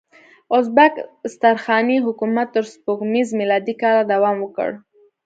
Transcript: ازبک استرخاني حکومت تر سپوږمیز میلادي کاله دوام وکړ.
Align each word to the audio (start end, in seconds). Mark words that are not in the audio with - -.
ازبک 0.57 0.93
استرخاني 1.27 1.97
حکومت 2.05 2.47
تر 2.55 2.63
سپوږمیز 2.73 3.29
میلادي 3.39 3.73
کاله 3.81 4.03
دوام 4.13 4.37
وکړ. 4.41 4.69